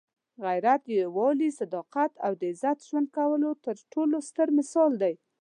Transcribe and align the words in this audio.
غیرت 0.43 0.81
د 0.85 0.89
یووالي، 1.01 1.49
صداقت 1.59 2.11
او 2.25 2.31
د 2.39 2.41
عزت 2.51 2.77
ژوند 2.87 3.07
کولو 3.17 3.49
تر 3.65 3.75
ټولو 3.91 4.15
ستر 4.29 4.47
مثال 4.57 4.91
دی. 5.01 5.13